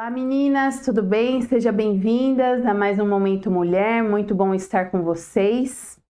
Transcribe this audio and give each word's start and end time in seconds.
Olá 0.00 0.08
meninas, 0.08 0.80
tudo 0.80 1.02
bem? 1.02 1.42
Sejam 1.42 1.74
bem-vindas 1.74 2.64
a 2.64 2.72
mais 2.72 2.98
um 2.98 3.06
Momento 3.06 3.50
Mulher, 3.50 4.02
muito 4.02 4.34
bom 4.34 4.54
estar 4.54 4.90
com 4.90 5.02
vocês. 5.02 6.00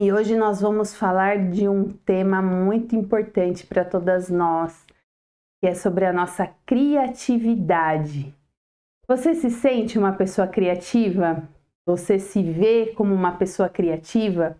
E 0.00 0.12
hoje 0.12 0.34
nós 0.34 0.60
vamos 0.60 0.92
falar 0.92 1.48
de 1.48 1.68
um 1.68 1.88
tema 1.88 2.42
muito 2.42 2.96
importante 2.96 3.64
para 3.64 3.84
todas 3.84 4.28
nós, 4.28 4.84
que 5.60 5.68
é 5.68 5.72
sobre 5.72 6.04
a 6.04 6.12
nossa 6.12 6.48
criatividade. 6.66 8.34
Você 9.06 9.36
se 9.36 9.50
sente 9.50 9.96
uma 9.96 10.14
pessoa 10.14 10.48
criativa? 10.48 11.48
Você 11.86 12.18
se 12.18 12.42
vê 12.42 12.86
como 12.86 13.14
uma 13.14 13.36
pessoa 13.36 13.68
criativa? 13.68 14.56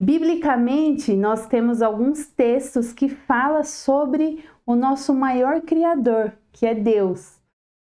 Biblicamente, 0.00 1.12
nós 1.16 1.48
temos 1.48 1.82
alguns 1.82 2.24
textos 2.24 2.92
que 2.92 3.08
falam 3.08 3.64
sobre 3.64 4.44
o 4.64 4.76
nosso 4.76 5.12
maior 5.12 5.60
criador, 5.62 6.32
que 6.52 6.66
é 6.66 6.72
Deus. 6.72 7.42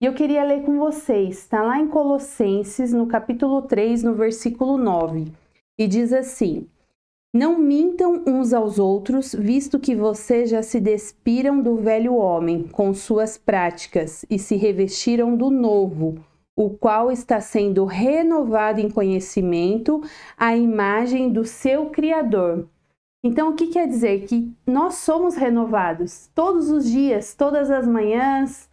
E 0.04 0.06
eu 0.06 0.14
queria 0.14 0.44
ler 0.44 0.64
com 0.64 0.78
vocês, 0.78 1.38
está 1.38 1.64
lá 1.64 1.80
em 1.80 1.88
Colossenses, 1.88 2.92
no 2.92 3.08
capítulo 3.08 3.62
3, 3.62 4.04
no 4.04 4.14
versículo 4.14 4.78
9, 4.78 5.32
e 5.80 5.88
diz 5.88 6.12
assim: 6.12 6.68
Não 7.34 7.58
mintam 7.58 8.22
uns 8.28 8.52
aos 8.52 8.78
outros, 8.80 9.34
visto 9.34 9.80
que 9.80 9.96
vocês 9.96 10.50
já 10.50 10.62
se 10.62 10.82
despiram 10.82 11.62
do 11.62 11.78
velho 11.78 12.16
homem 12.16 12.68
com 12.68 12.94
suas 12.94 13.38
práticas 13.38 14.26
e 14.30 14.38
se 14.38 14.58
revestiram 14.58 15.38
do 15.38 15.50
novo, 15.50 16.16
o 16.54 16.70
qual 16.72 17.10
está 17.10 17.40
sendo 17.40 17.86
renovado 17.86 18.82
em 18.82 18.90
conhecimento 18.90 20.02
à 20.38 20.54
imagem 20.54 21.32
do 21.32 21.46
seu 21.46 21.86
Criador. 21.86 22.68
Então, 23.24 23.52
o 23.52 23.56
que 23.56 23.68
quer 23.68 23.88
dizer? 23.88 24.26
Que 24.26 24.52
nós 24.68 24.96
somos 24.96 25.38
renovados 25.38 26.30
todos 26.36 26.70
os 26.70 26.92
dias, 26.92 27.34
todas 27.34 27.72
as 27.72 27.88
manhãs, 27.88 28.70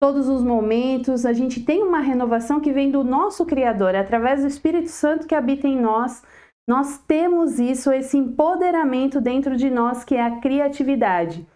todos 0.00 0.28
os 0.28 0.42
momentos, 0.42 1.24
a 1.24 1.32
gente 1.32 1.64
tem 1.64 1.82
uma 1.82 2.00
renovação 2.00 2.60
que 2.60 2.72
vem 2.72 2.90
do 2.90 3.02
nosso 3.02 3.46
Criador, 3.46 3.94
através 3.94 4.42
do 4.42 4.48
Espírito 4.48 4.90
Santo 4.90 5.26
que 5.26 5.34
habita 5.34 5.66
em 5.66 5.80
nós. 5.80 6.22
Nós 6.68 6.98
temos 6.98 7.58
isso, 7.58 7.92
esse 7.92 8.16
empoderamento 8.16 9.20
dentro 9.20 9.56
de 9.56 9.70
nós 9.70 10.04
que 10.04 10.14
é 10.14 10.22
a 10.22 10.40
criatividade. 10.40 11.46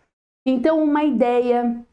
Então, 0.46 0.82
uma 0.82 1.04
ideia 1.04 1.84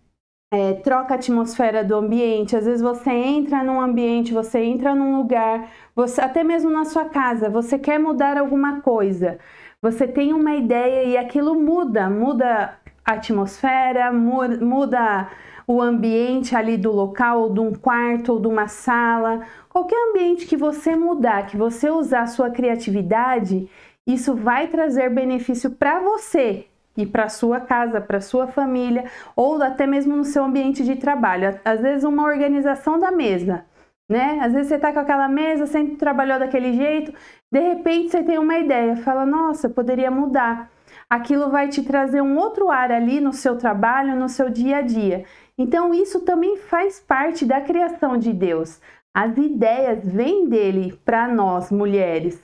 é, 0.54 0.74
troca 0.74 1.14
a 1.14 1.18
atmosfera 1.18 1.84
do 1.84 1.96
ambiente. 1.96 2.56
Às 2.56 2.66
vezes 2.66 2.82
você 2.82 3.12
entra 3.12 3.64
num 3.64 3.82
ambiente, 3.82 4.34
você 4.34 4.60
entra 4.60 4.96
num 4.96 5.18
lugar, 5.18 5.70
você 5.96 6.22
até 6.22 6.44
mesmo 6.44 6.72
na 6.72 6.86
sua 6.86 7.06
casa, 7.06 7.50
você 7.50 7.78
quer 7.78 8.00
mudar 8.00 8.38
alguma 8.38 8.82
coisa. 8.82 9.40
Você 9.82 10.08
tem 10.08 10.34
uma 10.34 10.56
ideia 10.56 11.04
e 11.04 11.18
aquilo 11.18 11.56
muda, 11.56 12.10
muda 12.10 12.78
a 13.04 13.14
atmosfera, 13.14 14.12
muda 14.12 15.30
o 15.68 15.82
ambiente 15.82 16.56
ali 16.56 16.78
do 16.78 16.92
local, 16.92 17.42
ou 17.42 17.54
de 17.54 17.60
um 17.60 17.74
quarto, 17.74 18.34
ou 18.34 18.40
de 18.40 18.48
uma 18.48 18.68
sala, 18.68 19.42
qualquer 19.70 19.98
ambiente 20.10 20.46
que 20.46 20.56
você 20.58 20.96
mudar, 20.96 21.48
que 21.48 21.58
você 21.58 21.90
usar 21.90 22.22
a 22.22 22.28
sua 22.28 22.50
criatividade, 22.50 23.70
isso 24.06 24.36
vai 24.36 24.68
trazer 24.68 25.10
benefício 25.10 25.72
para 25.72 26.00
você 26.00 26.68
e 26.96 27.06
para 27.06 27.28
sua 27.28 27.60
casa, 27.60 28.00
para 28.00 28.22
sua 28.22 28.48
família, 28.48 29.06
ou 29.36 29.62
até 29.62 29.86
mesmo 29.86 30.16
no 30.16 30.24
seu 30.24 30.44
ambiente 30.44 30.84
de 30.84 30.96
trabalho. 30.96 31.60
Às 31.66 31.82
vezes 31.82 32.04
uma 32.04 32.24
organização 32.24 33.00
da 33.00 33.12
mesa, 33.12 33.66
né? 34.10 34.40
Às 34.42 34.54
vezes 34.54 34.68
você 34.68 34.76
está 34.76 34.94
com 34.94 35.00
aquela 35.00 35.28
mesa, 35.28 35.66
sempre 35.66 35.96
trabalhou 35.96 36.40
daquele 36.40 36.74
jeito, 36.74 37.14
de 37.52 37.60
repente 37.60 38.12
você 38.12 38.24
tem 38.24 38.38
uma 38.38 38.60
ideia, 38.60 38.96
fala, 38.98 39.26
nossa, 39.26 39.68
poderia 39.68 40.12
mudar. 40.12 40.70
Aquilo 41.10 41.50
vai 41.50 41.68
te 41.68 41.84
trazer 41.84 42.22
um 42.22 42.38
outro 42.38 42.70
ar 42.70 42.92
ali 42.92 43.20
no 43.20 43.34
seu 43.34 43.58
trabalho, 43.58 44.16
no 44.16 44.28
seu 44.30 44.50
dia 44.50 44.78
a 44.78 44.82
dia. 44.82 45.26
Então, 45.58 45.94
isso 45.94 46.22
também 46.22 46.58
faz 46.58 47.00
parte 47.00 47.46
da 47.46 47.62
criação 47.62 48.18
de 48.18 48.34
Deus. 48.34 48.82
As 49.16 49.38
ideias 49.38 50.06
vêm 50.06 50.50
dele 50.50 51.00
para 51.06 51.28
nós, 51.28 51.72
mulheres. 51.72 52.42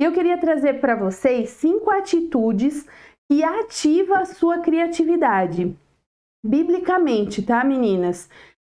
Eu 0.00 0.12
queria 0.12 0.38
trazer 0.38 0.80
para 0.80 0.94
vocês 0.94 1.50
cinco 1.50 1.90
atitudes 1.90 2.86
que 3.30 3.42
ativam 3.42 4.16
a 4.16 4.24
sua 4.24 4.60
criatividade. 4.60 5.76
Biblicamente, 6.44 7.42
tá, 7.42 7.64
meninas? 7.64 8.28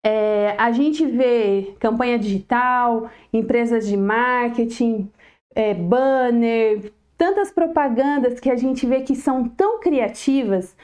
É, 0.05 0.55
a 0.57 0.71
gente 0.71 1.05
vê 1.05 1.75
campanha 1.81 2.19
digital, 2.19 3.11
empresas 3.33 3.87
de 3.87 3.97
marketing, 3.97 5.11
é, 5.55 5.75
banner, 5.75 6.93
tantas 7.17 7.51
propagandas 7.51 8.39
que 8.39 8.51
a 8.51 8.57
gente 8.57 8.87
vê 8.87 9.01
que 9.01 9.17
são 9.17 9.49
tão 9.49 9.81
criativas 9.81 10.77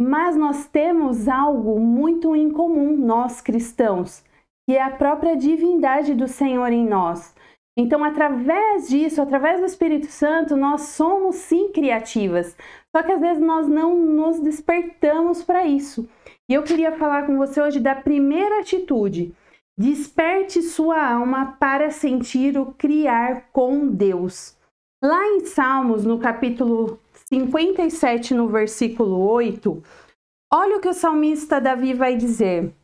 mas 0.00 0.36
nós 0.36 0.66
temos 0.66 1.28
algo 1.28 1.78
muito 1.78 2.34
em 2.34 2.50
comum, 2.50 2.96
nós 2.96 3.40
cristãos, 3.40 4.24
que 4.68 4.76
é 4.76 4.82
a 4.82 4.90
própria 4.90 5.36
divindade 5.36 6.14
do 6.14 6.26
Senhor 6.26 6.72
em 6.72 6.86
nós. 6.86 7.34
Então, 7.76 8.04
através 8.04 8.88
disso, 8.88 9.22
através 9.22 9.60
do 9.60 9.66
Espírito 9.66 10.06
Santo, 10.06 10.56
nós 10.56 10.82
somos 10.82 11.36
sim 11.36 11.72
criativas. 11.72 12.56
Só 12.94 13.02
que 13.02 13.12
às 13.12 13.20
vezes 13.20 13.42
nós 13.42 13.66
não 13.66 13.98
nos 13.98 14.40
despertamos 14.40 15.42
para 15.42 15.64
isso. 15.66 16.06
E 16.50 16.54
eu 16.54 16.62
queria 16.62 16.92
falar 16.92 17.26
com 17.26 17.38
você 17.38 17.60
hoje 17.60 17.80
da 17.80 17.94
primeira 17.94 18.60
atitude. 18.60 19.34
Desperte 19.78 20.60
sua 20.60 21.02
alma 21.02 21.56
para 21.58 21.90
sentir 21.90 22.58
o 22.58 22.74
criar 22.74 23.48
com 23.52 23.88
Deus. 23.88 24.54
Lá 25.02 25.26
em 25.28 25.40
Salmos, 25.40 26.04
no 26.04 26.18
capítulo 26.18 27.00
57, 27.32 28.34
no 28.34 28.46
versículo 28.46 29.18
8, 29.18 29.82
olha 30.52 30.76
o 30.76 30.80
que 30.80 30.88
o 30.88 30.92
salmista 30.92 31.58
Davi 31.58 31.94
vai 31.94 32.14
dizer. 32.14 32.74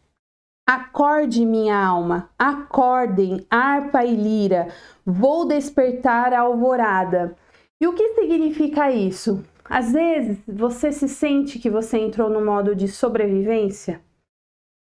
Acorde, 0.67 1.45
minha 1.45 1.77
alma, 1.79 2.31
acordem, 2.39 3.47
harpa 3.51 4.03
e 4.07 4.17
lira, 4.17 4.69
vou 5.05 5.47
despertar 5.47 6.33
a 6.33 6.41
alvorada. 6.41 7.37
E 7.79 7.87
o 7.87 7.93
que 7.93 8.15
significa 8.15 8.91
isso? 8.91 9.45
Às 9.63 9.93
vezes 9.93 10.39
você 10.49 10.93
se 10.93 11.11
sente 11.11 11.59
que 11.59 11.69
você 11.69 11.99
entrou 11.99 12.31
no 12.31 12.43
modo 12.43 12.75
de 12.75 12.89
sobrevivência. 12.89 14.01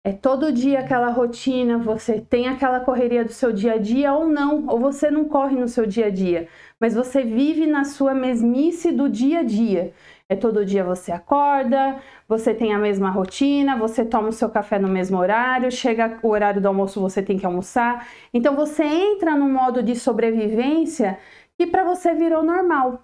É 0.06 0.12
todo 0.12 0.52
dia 0.52 0.82
aquela 0.82 1.10
rotina, 1.10 1.80
você 1.80 2.22
tem 2.22 2.48
aquela 2.48 2.82
correria 2.82 3.26
do 3.26 3.34
seu 3.34 3.52
dia 3.52 3.74
a 3.74 3.78
dia 3.80 4.14
ou 4.14 4.28
não, 4.28 4.68
ou 4.68 4.80
você 4.80 5.10
não 5.10 5.26
corre 5.26 5.56
no 5.56 5.68
seu 5.68 5.88
dia 5.88 6.06
a 6.06 6.10
dia, 6.12 6.48
mas 6.80 6.94
você 6.94 7.24
vive 7.24 7.66
na 7.66 7.84
sua 7.84 8.14
mesmice 8.14 8.92
do 8.92 9.10
dia 9.10 9.40
a 9.40 9.44
dia. 9.44 9.94
É 10.28 10.36
todo 10.36 10.66
dia 10.66 10.84
você 10.84 11.12
acorda, 11.12 11.98
você 12.28 12.54
tem 12.54 12.74
a 12.74 12.80
mesma 12.80 13.10
rotina, 13.10 13.78
você 13.78 14.04
toma 14.04 14.30
o 14.30 14.34
seu 14.34 14.50
café 14.50 14.80
no 14.80 14.88
mesmo 14.88 15.18
horário, 15.18 15.72
chega 15.72 16.20
o 16.24 16.30
horário 16.30 16.60
do 16.62 16.68
almoço, 16.68 17.00
você 17.00 17.22
tem 17.22 17.38
que 17.38 17.46
almoçar. 17.46 18.08
Então 18.34 18.56
você 18.56 18.84
entra 18.84 19.36
no 19.36 19.48
modo 19.48 19.84
de 19.84 19.96
sobrevivência 19.96 21.20
que 21.58 21.68
para 21.68 21.84
você 21.84 22.14
virou 22.14 22.44
normal. 22.44 23.04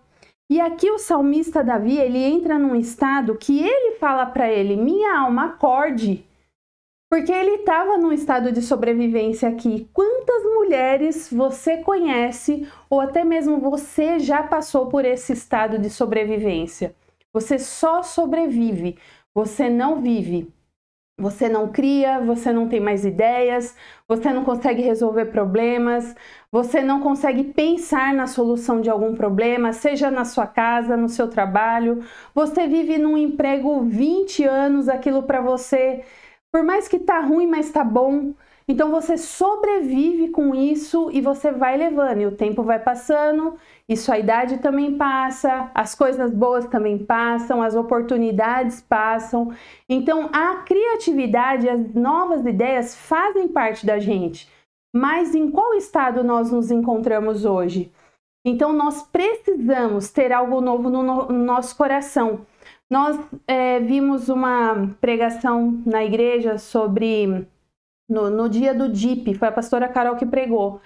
E 0.50 0.60
aqui 0.60 0.90
o 0.90 0.98
salmista 0.98 1.64
Davi, 1.64 1.98
ele 1.98 2.18
entra 2.18 2.60
num 2.60 2.76
estado 2.76 3.38
que 3.38 3.60
ele 3.64 3.96
fala 3.98 4.26
para 4.26 4.52
ele: 4.52 4.76
"Minha 4.76 5.20
alma, 5.20 5.46
acorde". 5.46 6.26
Porque 7.12 7.30
ele 7.30 7.56
estava 7.56 7.98
num 7.98 8.14
estado 8.14 8.54
de 8.54 8.62
sobrevivência 8.62 9.50
aqui. 9.50 9.90
Quantas 9.92 10.46
mulheres 10.46 11.30
você 11.30 11.76
conhece 11.76 12.66
ou 12.90 13.02
até 13.02 13.26
mesmo 13.26 13.60
você 13.60 14.18
já 14.18 14.42
passou 14.42 14.88
por 14.88 15.04
esse 15.04 15.34
estado 15.34 15.78
de 15.78 15.90
sobrevivência? 15.90 16.96
Você 17.34 17.60
só 17.60 18.02
sobrevive, 18.02 18.98
você 19.36 19.70
não 19.70 20.02
vive. 20.02 20.54
Você 21.20 21.50
não 21.50 21.68
cria, 21.68 22.22
você 22.22 22.54
não 22.54 22.70
tem 22.70 22.80
mais 22.80 23.06
ideias, 23.06 23.76
você 24.08 24.32
não 24.32 24.46
consegue 24.46 24.82
resolver 24.82 25.26
problemas, 25.26 26.16
você 26.50 26.82
não 26.82 27.02
consegue 27.02 27.44
pensar 27.44 28.14
na 28.14 28.26
solução 28.26 28.80
de 28.80 28.90
algum 28.90 29.14
problema, 29.14 29.74
seja 29.74 30.10
na 30.10 30.24
sua 30.24 30.48
casa, 30.48 30.96
no 30.96 31.10
seu 31.10 31.28
trabalho. 31.28 32.04
Você 32.34 32.68
vive 32.68 32.98
num 32.98 33.18
emprego 33.18 33.82
20 33.82 34.46
anos, 34.46 34.88
aquilo 34.88 35.24
para 35.24 35.42
você 35.42 36.04
por 36.52 36.64
mais 36.64 36.88
que 36.88 37.00
tá 37.00 37.20
ruim, 37.20 37.48
mas 37.48 37.72
tá 37.72 37.84
bom. 37.84 38.34
Então 38.68 38.92
você 38.92 39.18
sobrevive 39.18 40.30
com 40.30 40.54
isso 40.54 41.10
e 41.12 41.20
você 41.20 41.52
vai 41.52 41.76
levando, 41.76 42.22
e 42.22 42.26
o 42.26 42.36
tempo 42.36 42.64
vai 42.64 42.80
passando, 42.80 43.58
e 43.88 43.98
sua 43.98 44.18
idade 44.18 44.60
também 44.60 44.98
passa, 44.98 45.70
as 45.74 45.96
coisas 45.96 46.32
boas 46.32 46.66
também 46.68 46.98
passam, 46.98 47.62
as 47.62 47.76
oportunidades 47.76 48.80
passam. 48.82 49.54
Então 49.90 50.30
a 50.32 50.58
criatividade, 50.58 51.68
as 51.68 51.94
novas 51.94 52.46
ideias 52.46 52.96
fazem 52.96 53.48
parte 53.48 53.86
da 53.86 54.00
gente. 54.00 54.50
Mas 54.96 55.34
em 55.34 55.50
qual 55.50 55.74
estado 55.74 56.24
nós 56.24 56.52
nos 56.52 56.70
encontramos 56.70 57.46
hoje? 57.46 57.92
Então 58.46 58.74
nós 58.74 59.04
precisamos 59.04 60.10
ter 60.12 60.32
algo 60.32 60.62
novo 60.62 60.90
no, 60.90 61.04
no 61.04 61.46
nosso 61.46 61.76
coração. 61.76 62.46
Nós 62.92 63.18
é, 63.48 63.80
vimos 63.80 64.28
uma 64.28 64.94
pregação 65.00 65.82
na 65.86 66.04
igreja 66.04 66.58
sobre 66.58 67.48
no, 68.10 68.30
no 68.30 68.50
dia 68.50 68.74
do 68.74 68.90
DIP, 68.90 69.34
foi 69.36 69.48
a 69.48 69.52
pastora 69.52 69.88
Carol 69.88 70.18
que 70.18 70.26
pregou. 70.26 70.82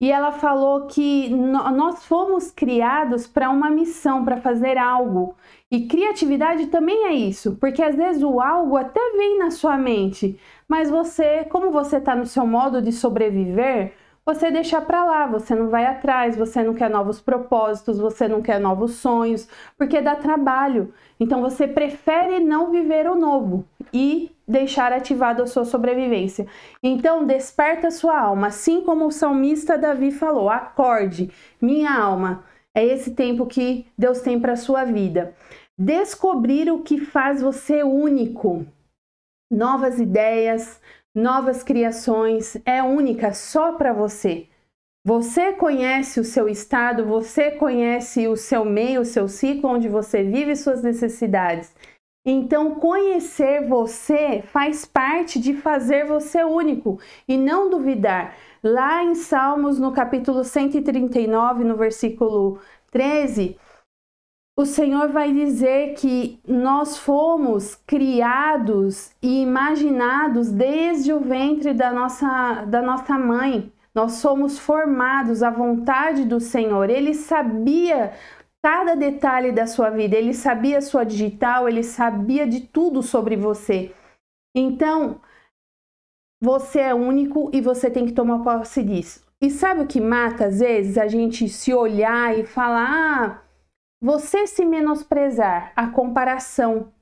e 0.00 0.10
ela 0.12 0.32
falou 0.32 0.86
que 0.88 1.30
nós 1.30 2.04
fomos 2.06 2.50
criados 2.50 3.26
para 3.28 3.50
uma 3.50 3.70
missão, 3.70 4.24
para 4.24 4.38
fazer 4.38 4.78
algo. 4.78 5.36
E 5.70 5.86
criatividade 5.86 6.66
também 6.68 7.06
é 7.06 7.14
isso, 7.14 7.56
porque 7.60 7.82
às 7.82 7.94
vezes 7.96 8.22
o 8.22 8.40
algo 8.40 8.76
até 8.76 9.00
vem 9.16 9.38
na 9.38 9.50
sua 9.52 9.76
mente, 9.78 10.38
mas 10.68 10.90
você, 10.90 11.44
como 11.44 11.70
você 11.70 11.98
está 11.98 12.16
no 12.16 12.26
seu 12.26 12.46
modo 12.46 12.82
de 12.82 12.92
sobreviver, 12.92 13.94
você 14.26 14.50
deixa 14.50 14.80
para 14.80 15.04
lá, 15.04 15.26
você 15.26 15.54
não 15.54 15.68
vai 15.68 15.84
atrás, 15.84 16.36
você 16.36 16.62
não 16.62 16.72
quer 16.72 16.88
novos 16.88 17.20
propósitos, 17.20 17.98
você 17.98 18.26
não 18.26 18.40
quer 18.40 18.58
novos 18.58 18.92
sonhos, 18.94 19.46
porque 19.76 20.00
dá 20.00 20.16
trabalho. 20.16 20.94
Então 21.20 21.42
você 21.42 21.68
prefere 21.68 22.40
não 22.40 22.70
viver 22.70 23.06
o 23.06 23.14
novo 23.14 23.66
e 23.92 24.30
deixar 24.48 24.92
ativado 24.92 25.42
a 25.42 25.46
sua 25.46 25.64
sobrevivência. 25.64 26.46
Então 26.82 27.26
desperta 27.26 27.90
sua 27.90 28.18
alma, 28.18 28.46
assim 28.46 28.82
como 28.82 29.06
o 29.06 29.12
salmista 29.12 29.76
Davi 29.76 30.10
falou: 30.10 30.48
acorde, 30.48 31.30
minha 31.60 31.92
alma. 31.92 32.44
É 32.76 32.84
esse 32.84 33.14
tempo 33.14 33.46
que 33.46 33.86
Deus 33.96 34.20
tem 34.20 34.40
para 34.40 34.56
sua 34.56 34.84
vida. 34.84 35.32
Descobrir 35.78 36.72
o 36.72 36.82
que 36.82 36.98
faz 36.98 37.40
você 37.40 37.84
único. 37.84 38.66
Novas 39.48 40.00
ideias, 40.00 40.80
novas 41.14 41.62
criações, 41.62 42.56
é 42.64 42.82
única 42.82 43.32
só 43.32 43.72
para 43.72 43.92
você. 43.92 44.48
Você 45.06 45.52
conhece 45.52 46.18
o 46.18 46.24
seu 46.24 46.48
estado, 46.48 47.04
você 47.04 47.50
conhece 47.50 48.26
o 48.26 48.36
seu 48.36 48.64
meio, 48.64 49.02
o 49.02 49.04
seu 49.04 49.28
ciclo 49.28 49.70
onde 49.70 49.88
você 49.88 50.22
vive 50.22 50.56
suas 50.56 50.82
necessidades. 50.82 51.74
Então, 52.26 52.76
conhecer 52.76 53.68
você 53.68 54.42
faz 54.46 54.86
parte 54.86 55.38
de 55.38 55.52
fazer 55.52 56.06
você 56.06 56.42
único 56.42 56.98
e 57.28 57.36
não 57.36 57.68
duvidar. 57.68 58.34
Lá 58.62 59.04
em 59.04 59.14
Salmos, 59.14 59.78
no 59.78 59.92
capítulo 59.92 60.42
139, 60.42 61.64
no 61.64 61.76
versículo 61.76 62.58
13, 62.90 63.58
o 64.56 64.64
Senhor 64.64 65.08
vai 65.08 65.32
dizer 65.32 65.94
que 65.94 66.38
nós 66.46 66.96
fomos 66.96 67.74
criados 67.86 69.12
e 69.20 69.42
imaginados 69.42 70.50
desde 70.50 71.12
o 71.12 71.18
ventre 71.18 71.74
da 71.74 71.92
nossa, 71.92 72.64
da 72.64 72.80
nossa 72.80 73.18
mãe. 73.18 73.72
Nós 73.92 74.12
somos 74.12 74.58
formados 74.58 75.42
à 75.42 75.50
vontade 75.50 76.24
do 76.24 76.38
Senhor. 76.38 76.88
Ele 76.88 77.14
sabia 77.14 78.12
cada 78.62 78.94
detalhe 78.94 79.52
da 79.52 79.66
sua 79.66 79.90
vida, 79.90 80.16
ele 80.16 80.32
sabia 80.32 80.80
sua 80.80 81.04
digital, 81.04 81.68
ele 81.68 81.82
sabia 81.82 82.46
de 82.46 82.60
tudo 82.60 83.02
sobre 83.02 83.36
você. 83.36 83.92
Então, 84.56 85.20
você 86.40 86.80
é 86.80 86.94
único 86.94 87.50
e 87.52 87.60
você 87.60 87.90
tem 87.90 88.06
que 88.06 88.12
tomar 88.12 88.42
posse 88.42 88.82
disso. 88.82 89.24
E 89.42 89.50
sabe 89.50 89.82
o 89.82 89.86
que 89.86 90.00
mata 90.00 90.46
às 90.46 90.60
vezes? 90.60 90.96
A 90.96 91.08
gente 91.08 91.48
se 91.48 91.74
olhar 91.74 92.38
e 92.38 92.46
falar: 92.46 92.88
ah, 92.88 93.43
você 94.04 94.46
se 94.46 94.66
menosprezar, 94.66 95.72
a 95.74 95.86
comparação. 95.86 96.92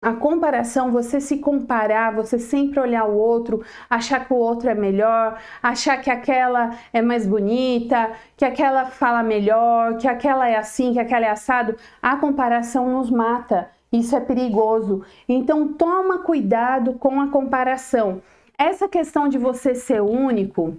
A 0.00 0.12
comparação, 0.12 0.92
você 0.92 1.20
se 1.20 1.38
comparar, 1.38 2.14
você 2.14 2.38
sempre 2.38 2.78
olhar 2.78 3.04
o 3.04 3.16
outro, 3.16 3.64
achar 3.90 4.24
que 4.24 4.32
o 4.32 4.36
outro 4.36 4.70
é 4.70 4.74
melhor, 4.74 5.40
achar 5.60 5.96
que 5.96 6.08
aquela 6.08 6.70
é 6.92 7.02
mais 7.02 7.26
bonita, 7.26 8.12
que 8.36 8.44
aquela 8.44 8.84
fala 8.86 9.24
melhor, 9.24 9.96
que 9.96 10.06
aquela 10.06 10.48
é 10.48 10.54
assim, 10.54 10.92
que 10.92 11.00
aquela 11.00 11.26
é 11.26 11.30
assado. 11.30 11.76
A 12.00 12.16
comparação 12.16 12.92
nos 12.92 13.10
mata. 13.10 13.68
Isso 13.90 14.14
é 14.14 14.20
perigoso. 14.20 15.04
Então 15.28 15.72
toma 15.72 16.20
cuidado 16.20 16.92
com 16.92 17.20
a 17.20 17.26
comparação. 17.26 18.22
Essa 18.56 18.88
questão 18.88 19.28
de 19.28 19.36
você 19.36 19.74
ser 19.74 20.00
único, 20.00 20.76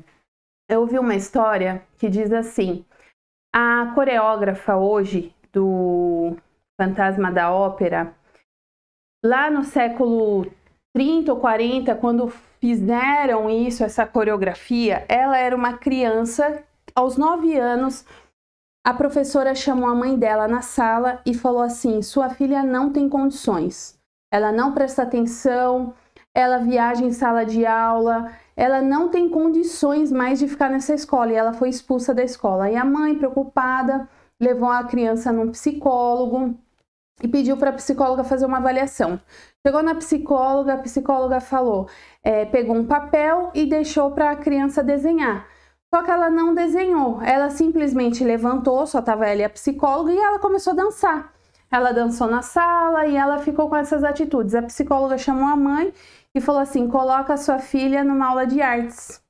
eu 0.70 0.80
ouvi 0.80 0.98
uma 0.98 1.16
história 1.16 1.84
que 1.98 2.08
diz 2.08 2.31
assim: 2.31 2.86
a 3.54 3.92
coreógrafa 3.94 4.78
hoje 4.78 5.36
do 5.57 6.38
Fantasma 6.80 7.31
da 7.31 7.51
Ópera, 7.51 8.13
lá 9.25 9.50
no 9.50 9.63
século 9.63 10.45
30 10.95 11.33
ou 11.33 11.39
40, 11.39 11.95
quando 11.95 12.30
fizeram 12.59 13.50
isso, 13.50 13.83
essa 13.83 14.06
coreografia, 14.06 15.04
ela 15.09 15.36
era 15.36 15.56
uma 15.56 15.74
criança, 15.77 16.63
aos 16.94 17.18
9 17.18 17.57
anos, 17.57 18.06
a 18.86 18.94
professora 18.94 19.56
chamou 19.56 19.89
a 19.89 19.95
mãe 19.95 20.18
dela 20.18 20.48
na 20.48 20.62
sala 20.62 21.21
e 21.25 21.33
falou 21.33 21.62
assim: 21.62 22.01
Sua 22.03 22.30
filha 22.30 22.62
não 22.62 22.92
tem 22.92 23.10
condições, 23.10 24.00
ela 24.31 24.51
não 24.51 24.74
presta 24.74 25.01
atenção, 25.01 25.94
ela 26.36 26.60
viaja 26.60 27.03
em 27.03 27.12
sala 27.12 27.44
de 27.44 27.65
aula, 27.65 28.31
ela 28.56 28.80
não 28.80 29.10
tem 29.10 29.27
condições 29.27 30.12
mais 30.12 30.38
de 30.38 30.48
ficar 30.48 30.69
nessa 30.69 30.94
escola 30.94 31.31
e 31.31 31.36
ela 31.36 31.53
foi 31.53 31.69
expulsa 31.69 32.13
da 32.13 32.24
escola. 32.24 32.69
E 32.69 32.75
a 32.75 32.86
mãe, 32.86 33.15
preocupada, 33.15 34.07
levou 34.39 34.69
a 34.69 34.84
criança 34.84 35.31
num 35.31 35.51
psicólogo 35.51 36.57
e 37.22 37.28
pediu 37.28 37.57
para 37.57 37.72
a 37.72 37.74
psicóloga 37.74 38.24
fazer 38.24 38.45
uma 38.45 38.57
avaliação. 38.57 39.19
Chegou 39.66 39.81
na 39.81 39.95
psicóloga, 39.95 40.74
a 40.74 40.78
psicóloga 40.78 41.39
falou, 41.39 41.89
é, 42.24 42.45
pegou 42.45 42.75
um 42.75 42.86
papel 42.86 43.51
e 43.54 43.66
deixou 43.66 44.12
para 44.12 44.31
a 44.31 44.36
criança 44.36 44.84
desenhar. 44.84 45.48
Só 45.94 46.04
que 46.04 46.12
ela 46.12 46.30
não 46.30 46.54
desenhou, 46.54 47.22
ela 47.22 47.50
simplesmente 47.50 48.24
levantou, 48.24 48.86
só 48.86 49.00
estava 49.00 49.34
e 49.34 49.44
a 49.44 49.50
psicóloga, 49.50 50.12
e 50.12 50.18
ela 50.18 50.39
começou 50.39 50.74
a 50.74 50.75
dançar. 50.75 51.34
Ela 51.72 51.92
dançou 51.92 52.28
na 52.28 52.42
sala 52.42 53.06
e 53.07 53.16
ela 53.16 53.39
ficou 53.39 53.69
com 53.69 53.75
essas 53.75 54.04
atitudes. 54.04 54.56
A 54.56 54.62
psicóloga 54.63 55.18
chamou 55.18 55.48
a 55.48 55.56
mãe 55.56 55.94
e 56.34 56.39
falou 56.42 56.62
assim: 56.62 56.88
coloca 56.88 57.36
sua 57.38 57.60
filha 57.60 58.04
numa 58.04 58.28
aula 58.28 58.45
de 58.45 58.62
artes. 58.62 59.22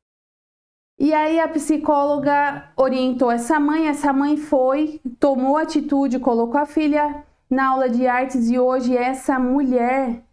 E 1.00 1.14
aí 1.14 1.40
a 1.40 1.48
psicóloga 1.48 2.72
orientou 2.76 3.30
essa 3.30 3.60
mãe, 3.60 3.88
essa 3.88 4.12
mãe 4.12 4.36
foi, 4.36 5.00
tomou 5.20 5.56
atitude, 5.56 6.18
colocou 6.18 6.60
a 6.60 6.66
filha 6.66 7.24
na 7.48 7.68
aula 7.68 7.88
de 7.88 8.08
artes 8.08 8.50
e 8.50 8.58
hoje 8.58 8.98
essa 8.98 9.38
mulher 9.38 10.24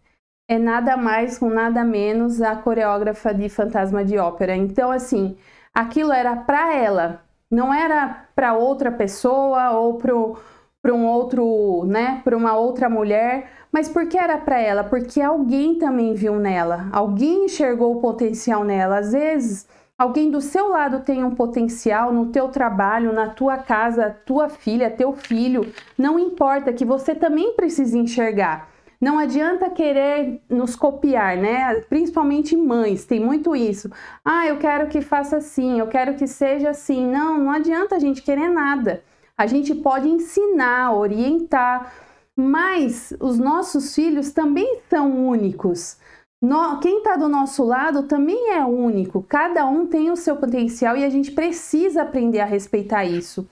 é 0.49 0.57
nada 0.57 0.97
mais 0.97 1.37
com 1.37 1.49
nada 1.49 1.83
menos 1.83 2.41
a 2.41 2.55
coreógrafa 2.55 3.31
de 3.31 3.47
Fantasma 3.47 4.03
de 4.03 4.17
Ópera. 4.17 4.55
Então 4.55 4.91
assim, 4.91 5.37
aquilo 5.71 6.11
era 6.11 6.35
para 6.35 6.73
ela, 6.73 7.21
não 7.49 7.71
era 7.71 8.27
para 8.35 8.55
outra 8.55 8.91
pessoa 8.91 9.69
ou 9.69 9.99
para 9.99 10.93
um 10.95 11.05
outro, 11.05 11.85
né, 11.85 12.21
para 12.23 12.35
uma 12.35 12.57
outra 12.57 12.89
mulher, 12.89 13.51
mas 13.71 13.87
por 13.87 14.07
que 14.07 14.17
era 14.17 14.39
para 14.39 14.59
ela? 14.59 14.83
Porque 14.83 15.21
alguém 15.21 15.77
também 15.77 16.15
viu 16.15 16.37
nela, 16.37 16.89
alguém 16.91 17.45
enxergou 17.45 17.97
o 17.97 18.01
potencial 18.01 18.63
nela. 18.63 18.97
Às 18.97 19.11
vezes 19.11 19.67
Alguém 19.97 20.29
do 20.29 20.41
seu 20.41 20.67
lado 20.67 21.05
tem 21.05 21.23
um 21.23 21.33
potencial 21.33 22.11
no 22.11 22.25
teu 22.25 22.49
trabalho, 22.49 23.13
na 23.13 23.29
tua 23.29 23.57
casa, 23.57 24.09
tua 24.25 24.49
filha, 24.49 24.91
teu 24.91 25.13
filho, 25.13 25.71
não 25.97 26.19
importa 26.19 26.73
que 26.73 26.83
você 26.83 27.15
também 27.15 27.53
precisa 27.53 27.97
enxergar. 27.97 28.69
Não 28.99 29.17
adianta 29.17 29.69
querer 29.69 30.41
nos 30.49 30.75
copiar, 30.75 31.37
né? 31.37 31.75
Principalmente 31.87 32.57
mães, 32.57 33.05
tem 33.05 33.21
muito 33.21 33.55
isso. 33.55 33.89
Ah, 34.23 34.45
eu 34.45 34.57
quero 34.57 34.87
que 34.89 34.99
faça 34.99 35.37
assim, 35.37 35.79
eu 35.79 35.87
quero 35.87 36.15
que 36.15 36.27
seja 36.27 36.71
assim. 36.71 37.05
Não, 37.05 37.37
não 37.37 37.51
adianta 37.51 37.95
a 37.95 37.99
gente 37.99 38.21
querer 38.21 38.49
nada. 38.49 39.01
A 39.37 39.45
gente 39.47 39.73
pode 39.75 40.09
ensinar, 40.09 40.93
orientar, 40.93 41.93
mas 42.35 43.13
os 43.19 43.39
nossos 43.39 43.95
filhos 43.95 44.31
também 44.31 44.79
são 44.89 45.25
únicos. 45.25 45.97
No, 46.41 46.79
quem 46.79 46.99
está 46.99 47.15
do 47.15 47.27
nosso 47.27 47.63
lado 47.63 48.03
também 48.03 48.51
é 48.51 48.63
único, 48.63 49.23
cada 49.23 49.65
um 49.65 49.87
tem 49.87 50.11
o 50.11 50.15
seu 50.15 50.35
potencial 50.35 50.95
e 50.95 51.03
a 51.03 51.09
gente 51.09 51.31
precisa 51.31 52.03
aprender 52.03 52.39
a 52.39 52.45
respeitar 52.45 53.05
isso. 53.05 53.47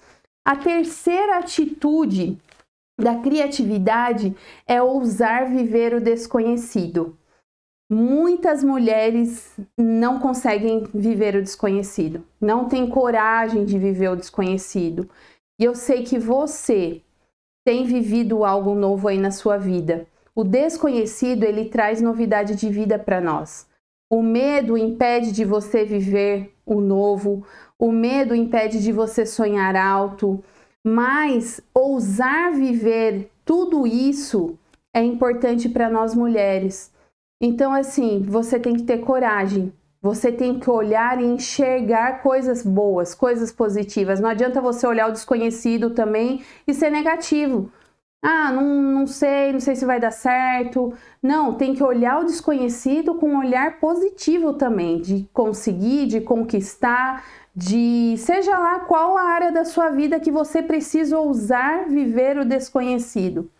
A 0.46 0.56
terceira 0.56 1.38
atitude 1.38 2.38
da 3.00 3.16
criatividade 3.16 4.36
é 4.68 4.82
ousar 4.82 5.50
viver 5.50 5.94
o 5.94 6.02
desconhecido. 6.02 7.18
Muitas 7.92 8.64
mulheres 8.64 9.56
não 9.78 10.20
conseguem 10.20 10.84
viver 10.94 11.36
o 11.36 11.42
desconhecido, 11.42 12.26
não 12.40 12.68
têm 12.68 12.90
coragem 12.90 13.66
de 13.66 13.78
viver 13.78 14.10
o 14.10 14.16
desconhecido. 14.16 15.10
E 15.60 15.64
eu 15.64 15.76
sei 15.76 16.04
que 16.04 16.18
você 16.18 17.02
tem 17.66 17.86
vivido 17.86 18.44
algo 18.44 18.74
novo 18.74 19.08
aí 19.08 19.18
na 19.18 19.32
sua 19.32 19.58
vida. 19.58 20.08
O 20.36 20.44
desconhecido, 20.44 21.44
ele 21.44 21.66
traz 21.66 22.02
novidade 22.02 22.56
de 22.56 22.68
vida 22.70 22.98
para 22.98 23.22
nós. 23.22 23.68
O 24.12 24.24
medo 24.24 24.76
impede 24.76 25.32
de 25.32 25.46
você 25.46 25.86
viver 25.86 26.54
o 26.66 26.82
novo, 26.82 27.46
o 27.78 27.92
medo 27.92 28.34
impede 28.34 28.82
de 28.82 28.92
você 28.92 29.26
sonhar 29.26 29.76
alto, 29.76 30.44
mas 30.84 31.62
ousar 31.74 32.52
viver 32.52 33.30
tudo 33.46 33.86
isso 33.86 34.58
é 34.94 35.04
importante 35.04 35.70
para 35.70 35.90
nós 35.90 36.16
mulheres. 36.16 36.92
Então, 37.42 37.74
assim, 37.74 38.24
você 38.28 38.60
tem 38.60 38.76
que 38.76 38.84
ter 38.84 39.00
coragem, 39.00 39.72
você 40.02 40.32
tem 40.32 40.60
que 40.60 40.70
olhar 40.70 41.22
e 41.22 41.26
enxergar 41.26 42.24
coisas 42.24 42.64
boas, 42.64 43.14
coisas 43.14 43.52
positivas. 43.52 44.20
Não 44.20 44.30
adianta 44.30 44.62
você 44.62 44.88
olhar 44.88 45.10
o 45.10 45.14
desconhecido 45.14 45.92
também 45.92 46.44
e 46.68 46.74
ser 46.74 46.90
negativo 46.90 47.72
Ah, 48.26 48.54
não, 48.54 48.64
não 48.64 49.06
sei, 49.06 49.52
não 49.52 49.60
sei 49.60 49.76
se 49.76 49.86
vai 49.86 50.00
dar 50.00 50.12
certo. 50.12 50.94
Não, 51.22 51.54
tem 51.56 51.76
que 51.76 51.84
olhar 51.84 52.22
o 52.22 52.26
desconhecido 52.26 53.16
com 53.16 53.28
um 53.34 53.40
olhar 53.40 53.82
positivo 53.82 54.54
também, 54.54 55.02
de 55.02 55.28
conseguir, 55.34 56.08
de 56.08 56.22
conquistar, 56.22 57.26
de 57.54 58.16
seja 58.18 58.58
lá 58.58 58.80
qual 58.82 59.18
a 59.18 59.24
área 59.24 59.52
da 59.52 59.66
sua 59.66 59.90
vida 59.90 60.22
que 60.22 60.32
você 60.32 60.62
precisa 60.64 61.20
ousar 61.20 61.90
viver 61.90 62.38
o 62.38 62.46
desconhecido. 62.46 63.52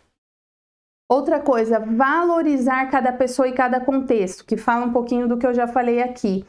Outra 1.10 1.38
coisa, 1.38 1.78
valorizar 1.78 2.90
cada 2.90 3.12
pessoa 3.12 3.46
e 3.46 3.52
cada 3.52 3.78
contexto, 3.80 4.46
que 4.46 4.56
fala 4.56 4.86
um 4.86 4.92
pouquinho 4.92 5.28
do 5.28 5.36
que 5.36 5.46
eu 5.46 5.52
já 5.52 5.66
falei 5.66 6.02
aqui. 6.02 6.42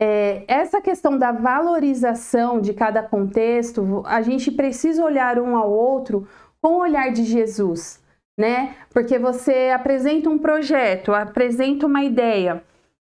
É, 0.00 0.44
essa 0.46 0.80
questão 0.80 1.18
da 1.18 1.32
valorização 1.32 2.60
de 2.60 2.72
cada 2.72 3.02
contexto, 3.02 4.04
a 4.06 4.22
gente 4.22 4.52
precisa 4.52 5.04
olhar 5.04 5.40
um 5.40 5.56
ao 5.56 5.68
outro 5.68 6.28
com 6.62 6.74
o 6.74 6.80
olhar 6.80 7.12
de 7.12 7.24
Jesus, 7.24 8.02
né? 8.38 8.76
Porque 8.90 9.18
você 9.18 9.70
apresenta 9.74 10.28
um 10.30 10.38
projeto, 10.38 11.12
apresenta 11.12 11.86
uma 11.86 12.02
ideia, 12.04 12.62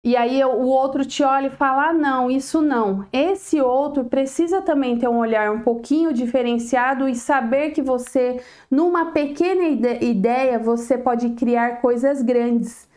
e 0.06 0.16
aí 0.16 0.46
o 0.46 0.68
outro 0.68 1.04
te 1.04 1.24
olha 1.24 1.48
e 1.48 1.50
fala: 1.50 1.90
ah, 1.90 1.94
não, 1.94 2.30
isso 2.30 2.62
não. 2.62 3.08
Esse 3.12 3.60
outro 3.60 4.06
precisa 4.06 4.62
também 4.62 5.00
ter 5.00 5.08
um 5.08 5.18
olhar 5.18 5.52
um 5.52 5.62
pouquinho 5.62 6.14
diferenciado 6.14 7.10
e 7.10 7.16
saber 7.16 7.72
que 7.72 7.82
você, 7.82 8.40
numa 8.70 9.12
pequena 9.12 9.68
ideia, 9.68 10.60
você 10.60 10.96
pode 10.96 11.32
criar 11.32 11.82
coisas 11.82 12.22
grandes. 12.22 12.88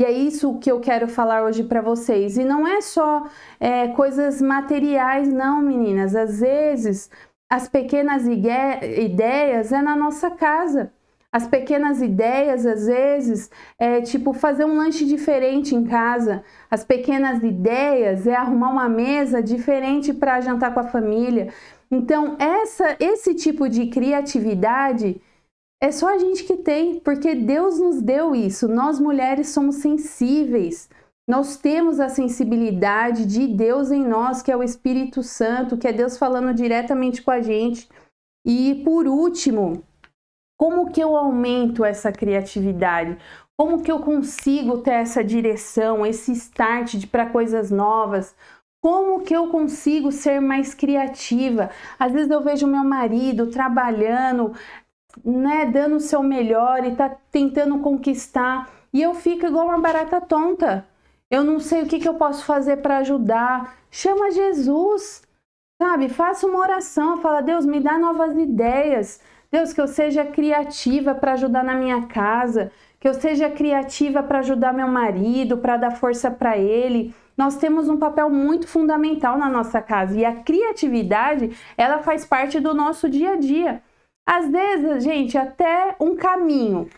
E 0.00 0.04
é 0.06 0.10
isso 0.10 0.58
que 0.58 0.72
eu 0.72 0.80
quero 0.80 1.06
falar 1.06 1.44
hoje 1.44 1.64
para 1.64 1.82
vocês. 1.82 2.38
E 2.38 2.44
não 2.44 2.66
é 2.66 2.80
só 2.80 3.28
é, 3.60 3.88
coisas 3.88 4.40
materiais, 4.40 5.30
não, 5.30 5.60
meninas. 5.60 6.16
Às 6.16 6.40
vezes, 6.40 7.10
as 7.54 7.68
pequenas 7.68 8.26
ideias 8.26 9.70
é 9.70 9.80
na 9.80 9.94
nossa 9.94 10.28
casa. 10.28 10.92
As 11.30 11.46
pequenas 11.46 12.02
ideias, 12.02 12.66
às 12.66 12.86
vezes, 12.86 13.48
é 13.78 14.00
tipo 14.00 14.32
fazer 14.32 14.64
um 14.64 14.76
lanche 14.76 15.04
diferente 15.04 15.72
em 15.72 15.84
casa. 15.84 16.42
As 16.68 16.84
pequenas 16.84 17.44
ideias 17.44 18.26
é 18.26 18.34
arrumar 18.34 18.70
uma 18.70 18.88
mesa 18.88 19.40
diferente 19.40 20.12
para 20.12 20.40
jantar 20.40 20.74
com 20.74 20.80
a 20.80 20.88
família. 20.88 21.52
Então, 21.88 22.36
essa, 22.40 22.96
esse 22.98 23.36
tipo 23.36 23.68
de 23.68 23.86
criatividade 23.86 25.20
é 25.80 25.92
só 25.92 26.12
a 26.12 26.18
gente 26.18 26.42
que 26.42 26.56
tem, 26.56 26.98
porque 26.98 27.36
Deus 27.36 27.78
nos 27.78 28.02
deu 28.02 28.34
isso. 28.34 28.66
Nós 28.66 28.98
mulheres 28.98 29.50
somos 29.50 29.76
sensíveis. 29.76 30.88
Nós 31.26 31.56
temos 31.56 32.00
a 32.00 32.08
sensibilidade 32.10 33.24
de 33.24 33.46
Deus 33.46 33.90
em 33.90 34.04
nós, 34.06 34.42
que 34.42 34.52
é 34.52 34.56
o 34.56 34.62
Espírito 34.62 35.22
Santo, 35.22 35.78
que 35.78 35.88
é 35.88 35.92
Deus 35.92 36.18
falando 36.18 36.52
diretamente 36.52 37.22
com 37.22 37.30
a 37.30 37.40
gente. 37.40 37.88
E 38.46 38.82
por 38.84 39.06
último, 39.06 39.82
como 40.58 40.90
que 40.90 41.00
eu 41.00 41.16
aumento 41.16 41.82
essa 41.82 42.12
criatividade? 42.12 43.16
Como 43.56 43.82
que 43.82 43.90
eu 43.90 44.00
consigo 44.00 44.78
ter 44.78 44.92
essa 44.92 45.24
direção, 45.24 46.04
esse 46.04 46.32
start 46.32 47.06
para 47.06 47.30
coisas 47.30 47.70
novas? 47.70 48.36
Como 48.82 49.22
que 49.22 49.34
eu 49.34 49.48
consigo 49.48 50.12
ser 50.12 50.40
mais 50.40 50.74
criativa? 50.74 51.70
Às 51.98 52.12
vezes 52.12 52.30
eu 52.30 52.42
vejo 52.42 52.66
meu 52.66 52.84
marido 52.84 53.46
trabalhando, 53.46 54.52
né, 55.24 55.64
dando 55.64 55.96
o 55.96 56.00
seu 56.00 56.22
melhor 56.22 56.84
e 56.84 56.94
tá 56.94 57.16
tentando 57.30 57.78
conquistar, 57.78 58.70
e 58.92 59.00
eu 59.00 59.14
fico 59.14 59.46
igual 59.46 59.68
uma 59.68 59.80
barata 59.80 60.20
tonta. 60.20 60.86
Eu 61.30 61.42
não 61.42 61.58
sei 61.58 61.82
o 61.82 61.86
que, 61.86 61.98
que 61.98 62.08
eu 62.08 62.14
posso 62.14 62.44
fazer 62.44 62.78
para 62.78 62.98
ajudar. 62.98 63.76
Chama 63.90 64.30
Jesus, 64.30 65.22
sabe? 65.80 66.08
Faça 66.08 66.46
uma 66.46 66.58
oração, 66.58 67.20
fala: 67.20 67.40
Deus, 67.40 67.64
me 67.64 67.80
dá 67.80 67.98
novas 67.98 68.36
ideias. 68.36 69.20
Deus, 69.50 69.72
que 69.72 69.80
eu 69.80 69.86
seja 69.86 70.24
criativa 70.24 71.14
para 71.14 71.34
ajudar 71.34 71.62
na 71.62 71.74
minha 71.74 72.06
casa, 72.06 72.72
que 72.98 73.06
eu 73.06 73.14
seja 73.14 73.48
criativa 73.48 74.22
para 74.22 74.40
ajudar 74.40 74.72
meu 74.72 74.88
marido, 74.88 75.58
para 75.58 75.76
dar 75.76 75.92
força 75.92 76.30
para 76.30 76.58
ele. 76.58 77.14
Nós 77.36 77.56
temos 77.56 77.88
um 77.88 77.96
papel 77.96 78.28
muito 78.30 78.66
fundamental 78.66 79.38
na 79.38 79.48
nossa 79.48 79.80
casa 79.80 80.18
e 80.18 80.24
a 80.24 80.36
criatividade, 80.36 81.56
ela 81.76 81.98
faz 81.98 82.24
parte 82.24 82.58
do 82.58 82.74
nosso 82.74 83.08
dia 83.08 83.32
a 83.32 83.36
dia. 83.36 83.82
Às 84.26 84.50
vezes, 84.50 85.04
gente, 85.04 85.36
até 85.36 85.94
um 86.00 86.16
caminho. 86.16 86.88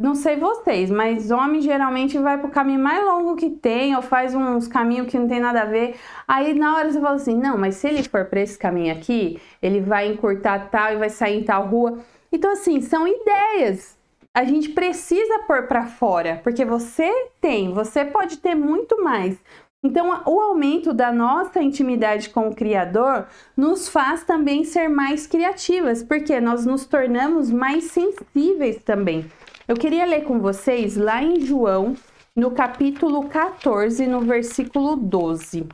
Não 0.00 0.14
sei 0.14 0.34
vocês, 0.34 0.90
mas 0.90 1.30
homem 1.30 1.60
geralmente 1.60 2.16
vai 2.16 2.38
pro 2.38 2.48
caminho 2.48 2.80
mais 2.80 3.04
longo 3.04 3.36
que 3.36 3.50
tem, 3.50 3.94
ou 3.94 4.00
faz 4.00 4.34
uns 4.34 4.66
caminhos 4.66 5.08
que 5.08 5.18
não 5.18 5.28
tem 5.28 5.38
nada 5.38 5.60
a 5.60 5.66
ver. 5.66 5.94
Aí 6.26 6.54
na 6.54 6.74
hora 6.74 6.90
você 6.90 6.98
fala 6.98 7.16
assim: 7.16 7.36
não, 7.36 7.58
mas 7.58 7.74
se 7.74 7.86
ele 7.86 8.02
for 8.02 8.24
para 8.24 8.40
esse 8.40 8.58
caminho 8.58 8.94
aqui, 8.94 9.38
ele 9.60 9.78
vai 9.82 10.08
encurtar 10.08 10.70
tal 10.70 10.94
e 10.94 10.96
vai 10.96 11.10
sair 11.10 11.40
em 11.40 11.44
tal 11.44 11.66
rua. 11.66 11.98
Então, 12.32 12.50
assim, 12.50 12.80
são 12.80 13.06
ideias. 13.06 13.98
A 14.32 14.42
gente 14.42 14.70
precisa 14.70 15.40
pôr 15.46 15.64
para 15.66 15.84
fora, 15.84 16.40
porque 16.42 16.64
você 16.64 17.12
tem, 17.38 17.74
você 17.74 18.02
pode 18.02 18.38
ter 18.38 18.54
muito 18.54 19.04
mais. 19.04 19.36
Então, 19.82 20.22
o 20.26 20.40
aumento 20.40 20.92
da 20.92 21.10
nossa 21.10 21.62
intimidade 21.62 22.28
com 22.28 22.48
o 22.48 22.54
Criador 22.54 23.26
nos 23.56 23.88
faz 23.88 24.24
também 24.24 24.62
ser 24.62 24.88
mais 24.88 25.26
criativas, 25.26 26.02
porque 26.02 26.38
nós 26.38 26.66
nos 26.66 26.84
tornamos 26.84 27.50
mais 27.50 27.84
sensíveis 27.84 28.82
também. 28.84 29.30
Eu 29.66 29.76
queria 29.76 30.04
ler 30.04 30.24
com 30.24 30.38
vocês 30.38 30.96
lá 30.96 31.22
em 31.22 31.40
João, 31.40 31.94
no 32.36 32.50
capítulo 32.50 33.26
14, 33.28 34.06
no 34.06 34.20
versículo 34.20 34.96
12. 34.96 35.66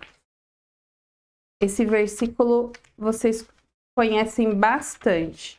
Esse 1.61 1.85
versículo 1.85 2.73
vocês 2.97 3.49
conhecem 3.97 4.55
bastante. 4.55 5.59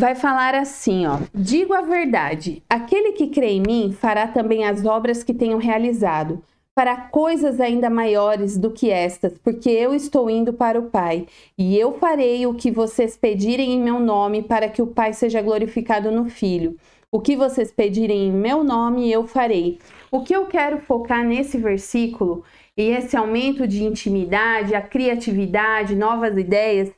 Vai 0.00 0.14
falar 0.14 0.54
assim, 0.54 1.04
ó: 1.04 1.18
Digo 1.34 1.74
a 1.74 1.82
verdade, 1.82 2.62
aquele 2.70 3.12
que 3.12 3.26
crê 3.26 3.50
em 3.50 3.60
mim 3.60 3.92
fará 3.92 4.26
também 4.26 4.64
as 4.64 4.82
obras 4.86 5.22
que 5.22 5.34
tenho 5.34 5.58
realizado 5.58 6.42
para 6.74 6.96
coisas 6.96 7.60
ainda 7.60 7.90
maiores 7.90 8.56
do 8.56 8.70
que 8.70 8.88
estas, 8.88 9.36
porque 9.36 9.68
eu 9.68 9.94
estou 9.94 10.30
indo 10.30 10.54
para 10.54 10.80
o 10.80 10.84
Pai, 10.84 11.26
e 11.58 11.78
eu 11.78 11.98
farei 11.98 12.46
o 12.46 12.54
que 12.54 12.70
vocês 12.70 13.14
pedirem 13.18 13.74
em 13.74 13.78
meu 13.82 14.00
nome, 14.00 14.42
para 14.42 14.70
que 14.70 14.80
o 14.80 14.86
Pai 14.86 15.12
seja 15.12 15.42
glorificado 15.42 16.10
no 16.10 16.30
Filho. 16.30 16.76
O 17.12 17.20
que 17.20 17.36
vocês 17.36 17.70
pedirem 17.70 18.28
em 18.28 18.32
meu 18.32 18.64
nome, 18.64 19.12
eu 19.12 19.26
farei. 19.26 19.78
O 20.10 20.22
que 20.22 20.34
eu 20.34 20.46
quero 20.46 20.78
focar 20.78 21.26
nesse 21.26 21.58
versículo 21.58 22.42
e 22.74 22.84
esse 22.84 23.18
aumento 23.18 23.68
de 23.68 23.84
intimidade, 23.84 24.74
a 24.74 24.80
criatividade, 24.80 25.94
novas 25.94 26.38
ideias, 26.38 26.90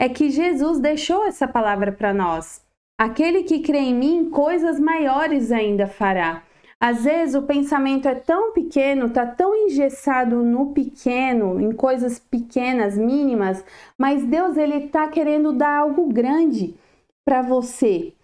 é 0.00 0.08
que 0.08 0.30
Jesus 0.30 0.78
deixou 0.78 1.26
essa 1.26 1.46
palavra 1.46 1.92
para 1.92 2.14
nós. 2.14 2.64
Aquele 2.98 3.42
que 3.42 3.58
crê 3.58 3.80
em 3.80 3.94
mim, 3.94 4.30
coisas 4.30 4.80
maiores 4.80 5.52
ainda 5.52 5.86
fará. 5.86 6.42
Às 6.80 7.04
vezes 7.04 7.34
o 7.34 7.42
pensamento 7.42 8.08
é 8.08 8.14
tão 8.14 8.54
pequeno, 8.54 9.10
tá 9.10 9.26
tão 9.26 9.54
engessado 9.54 10.42
no 10.42 10.72
pequeno, 10.72 11.60
em 11.60 11.72
coisas 11.72 12.18
pequenas, 12.18 12.96
mínimas, 12.96 13.62
mas 13.98 14.24
Deus 14.24 14.56
ele 14.56 14.88
tá 14.88 15.06
querendo 15.06 15.52
dar 15.52 15.80
algo 15.80 16.06
grande 16.06 16.74
para 17.22 17.42
você. 17.42 18.14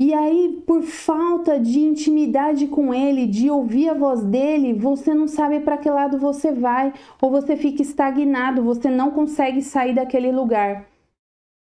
E 0.00 0.12
aí, 0.12 0.60
por 0.66 0.82
falta 0.82 1.60
de 1.60 1.78
intimidade 1.78 2.66
com 2.66 2.92
ele, 2.92 3.28
de 3.28 3.48
ouvir 3.48 3.90
a 3.90 3.94
voz 3.94 4.24
dele, 4.24 4.74
você 4.74 5.14
não 5.14 5.28
sabe 5.28 5.60
para 5.60 5.78
que 5.78 5.88
lado 5.88 6.18
você 6.18 6.50
vai, 6.50 6.92
ou 7.20 7.30
você 7.30 7.56
fica 7.56 7.80
estagnado, 7.80 8.64
você 8.64 8.90
não 8.90 9.12
consegue 9.12 9.62
sair 9.62 9.94
daquele 9.94 10.32
lugar. 10.32 10.90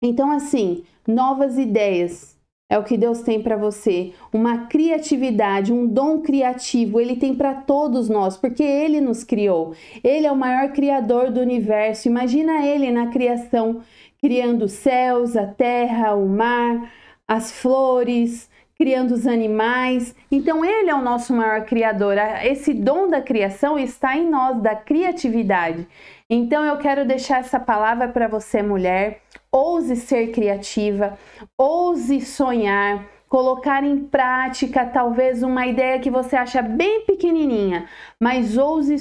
Então, 0.01 0.31
assim, 0.31 0.83
novas 1.07 1.57
ideias, 1.57 2.39
é 2.71 2.77
o 2.77 2.83
que 2.83 2.95
Deus 2.95 3.21
tem 3.21 3.41
para 3.41 3.57
você. 3.57 4.13
Uma 4.31 4.67
criatividade, 4.67 5.73
um 5.73 5.87
dom 5.87 6.21
criativo, 6.21 7.01
ele 7.01 7.15
tem 7.15 7.33
para 7.33 7.55
todos 7.55 8.07
nós, 8.07 8.37
porque 8.37 8.61
ele 8.61 9.01
nos 9.01 9.23
criou. 9.23 9.73
Ele 10.03 10.27
é 10.27 10.31
o 10.31 10.37
maior 10.37 10.71
criador 10.71 11.31
do 11.31 11.41
universo. 11.41 12.07
Imagina 12.07 12.63
ele 12.63 12.91
na 12.91 13.07
criação, 13.07 13.81
criando 14.21 14.65
os 14.65 14.73
céus, 14.73 15.35
a 15.35 15.47
terra, 15.47 16.13
o 16.13 16.29
mar, 16.29 16.91
as 17.27 17.51
flores, 17.51 18.47
criando 18.77 19.11
os 19.11 19.25
animais. 19.25 20.15
Então 20.31 20.63
ele 20.63 20.91
é 20.91 20.95
o 20.95 21.01
nosso 21.01 21.33
maior 21.33 21.65
criador. 21.65 22.17
Esse 22.43 22.71
dom 22.71 23.07
da 23.09 23.19
criação 23.19 23.79
está 23.79 24.15
em 24.15 24.29
nós, 24.29 24.61
da 24.61 24.75
criatividade. 24.75 25.87
Então 26.29 26.63
eu 26.63 26.77
quero 26.77 27.03
deixar 27.03 27.39
essa 27.39 27.59
palavra 27.59 28.07
para 28.07 28.27
você, 28.27 28.61
mulher. 28.61 29.21
Ouse 29.51 29.95
ser 29.95 30.27
criativa, 30.31 31.17
ouse 31.57 32.21
sonhar, 32.21 33.07
colocar 33.27 33.83
em 33.83 33.97
prática 33.97 34.85
talvez 34.85 35.41
uma 35.41 35.65
ideia 35.65 35.99
que 35.99 36.11
você 36.11 36.35
acha 36.35 36.61
bem 36.61 37.03
pequenininha, 37.05 37.87
mas 38.19 38.57
ouse 38.57 38.97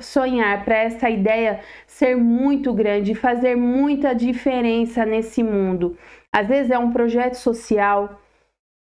sonhar 0.00 0.64
para 0.64 0.76
essa 0.76 1.08
ideia 1.08 1.60
ser 1.86 2.16
muito 2.16 2.72
grande, 2.72 3.14
fazer 3.14 3.56
muita 3.56 4.12
diferença 4.12 5.06
nesse 5.06 5.40
mundo. 5.40 5.96
Às 6.32 6.48
vezes 6.48 6.72
é 6.72 6.78
um 6.78 6.90
projeto 6.90 7.34
social, 7.34 8.21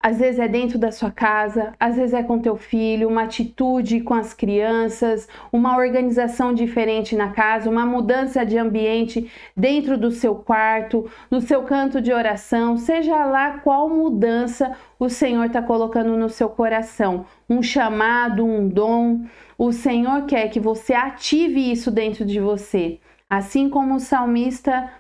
Às 0.02 0.19
vezes 0.19 0.40
é 0.40 0.49
dentro 0.49 0.78
da 0.78 0.90
sua 0.90 1.11
casa, 1.11 1.75
às 1.78 1.97
vezes 1.97 2.14
é 2.14 2.23
com 2.23 2.38
teu 2.38 2.57
filho, 2.57 3.07
uma 3.07 3.25
atitude 3.25 4.00
com 4.00 4.14
as 4.14 4.33
crianças, 4.33 5.28
uma 5.52 5.76
organização 5.76 6.54
diferente 6.54 7.14
na 7.14 7.33
casa, 7.33 7.69
uma 7.69 7.85
mudança 7.85 8.47
de 8.47 8.57
ambiente 8.57 9.30
dentro 9.54 9.99
do 9.99 10.11
seu 10.11 10.35
quarto, 10.37 11.11
no 11.30 11.42
seu 11.42 11.64
canto 11.64 12.00
de 12.00 12.14
oração, 12.14 12.78
seja 12.78 13.26
lá 13.26 13.59
qual 13.59 13.90
mudança 13.90 14.75
o 14.99 15.11
Senhor 15.11 15.45
está 15.45 15.61
colocando 15.61 16.16
no 16.16 16.30
seu 16.30 16.49
coração, 16.49 17.26
um 17.47 17.62
chamado, 17.62 18.42
um 18.42 18.66
dom. 18.66 19.26
O 19.59 19.71
Senhor 19.71 20.25
quer 20.25 20.49
que 20.49 20.59
você 20.59 20.95
ative 20.95 21.71
isso 21.71 21.90
dentro 21.90 22.25
de 22.25 22.40
você. 22.40 22.99
Assim 23.28 23.69
como 23.69 23.97
o 23.97 24.00
salmista 24.00 24.90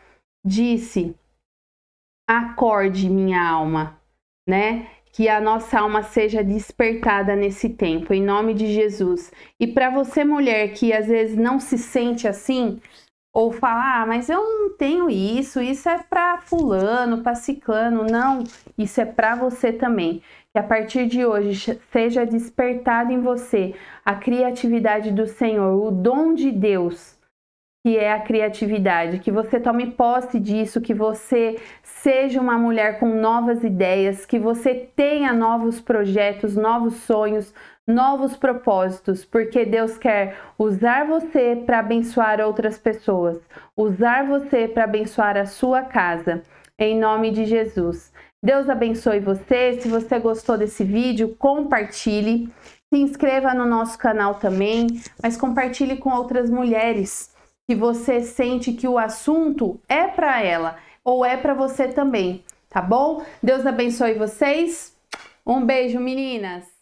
disse: 0.44 1.16
Acorde, 2.28 3.08
minha 3.08 3.42
alma 3.42 3.99
né? 4.50 4.88
Que 5.12 5.28
a 5.28 5.40
nossa 5.40 5.80
alma 5.80 6.02
seja 6.02 6.42
despertada 6.42 7.36
nesse 7.36 7.68
tempo, 7.68 8.12
em 8.12 8.22
nome 8.22 8.52
de 8.52 8.66
Jesus. 8.72 9.32
E 9.58 9.66
para 9.66 9.90
você, 9.90 10.24
mulher, 10.24 10.72
que 10.72 10.92
às 10.92 11.06
vezes 11.06 11.36
não 11.36 11.60
se 11.60 11.78
sente 11.78 12.26
assim, 12.28 12.80
ou 13.32 13.52
fala, 13.52 14.02
ah, 14.02 14.06
mas 14.06 14.28
eu 14.28 14.42
não 14.42 14.76
tenho 14.76 15.08
isso, 15.08 15.60
isso 15.60 15.88
é 15.88 15.98
para 15.98 16.38
fulano, 16.38 17.22
para 17.22 17.34
ciclano. 17.36 18.04
Não, 18.04 18.42
isso 18.76 19.00
é 19.00 19.04
para 19.04 19.36
você 19.36 19.72
também. 19.72 20.20
Que 20.52 20.58
a 20.58 20.64
partir 20.64 21.06
de 21.06 21.24
hoje 21.24 21.78
seja 21.92 22.26
despertado 22.26 23.12
em 23.12 23.20
você 23.20 23.74
a 24.04 24.16
criatividade 24.16 25.12
do 25.12 25.26
Senhor, 25.26 25.80
o 25.80 25.92
dom 25.92 26.34
de 26.34 26.50
Deus 26.50 27.19
que 27.82 27.96
é 27.96 28.12
a 28.12 28.20
criatividade, 28.20 29.20
que 29.20 29.30
você 29.30 29.58
tome 29.58 29.92
posse 29.92 30.38
disso, 30.38 30.80
que 30.80 30.92
você 30.92 31.58
seja 31.82 32.40
uma 32.40 32.58
mulher 32.58 32.98
com 32.98 33.08
novas 33.08 33.64
ideias, 33.64 34.26
que 34.26 34.38
você 34.38 34.74
tenha 34.74 35.32
novos 35.32 35.80
projetos, 35.80 36.56
novos 36.56 36.94
sonhos, 36.96 37.54
novos 37.86 38.36
propósitos, 38.36 39.24
porque 39.24 39.64
Deus 39.64 39.96
quer 39.96 40.38
usar 40.58 41.06
você 41.06 41.56
para 41.56 41.78
abençoar 41.78 42.40
outras 42.40 42.78
pessoas, 42.78 43.38
usar 43.74 44.26
você 44.26 44.68
para 44.68 44.84
abençoar 44.84 45.36
a 45.38 45.46
sua 45.46 45.82
casa, 45.82 46.42
em 46.78 46.98
nome 46.98 47.30
de 47.30 47.46
Jesus. 47.46 48.12
Deus 48.42 48.68
abençoe 48.70 49.20
você. 49.20 49.78
Se 49.80 49.88
você 49.88 50.18
gostou 50.18 50.56
desse 50.56 50.82
vídeo, 50.82 51.34
compartilhe. 51.38 52.50
Se 52.92 52.98
inscreva 52.98 53.54
no 53.54 53.66
nosso 53.66 53.98
canal 53.98 54.34
também, 54.34 54.86
mas 55.22 55.36
compartilhe 55.36 55.96
com 55.96 56.10
outras 56.10 56.50
mulheres 56.50 57.30
que 57.70 57.74
você 57.76 58.20
sente 58.22 58.72
que 58.72 58.88
o 58.88 58.98
assunto 58.98 59.80
é 59.88 60.08
para 60.08 60.42
ela 60.42 60.78
ou 61.04 61.24
é 61.24 61.36
para 61.36 61.54
você 61.54 61.86
também, 61.86 62.42
tá 62.68 62.82
bom? 62.82 63.24
Deus 63.40 63.64
abençoe 63.64 64.14
vocês. 64.14 64.92
Um 65.46 65.64
beijo, 65.64 66.00
meninas. 66.00 66.79